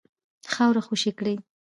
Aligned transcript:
خاوره 0.53 0.81
خوشي 0.87 1.11
کړي. 1.19 1.35